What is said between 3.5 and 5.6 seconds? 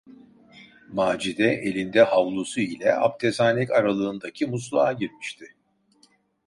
aralığındaki musluğa girmişti.